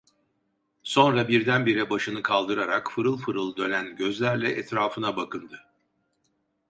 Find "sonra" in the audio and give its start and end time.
0.83-1.27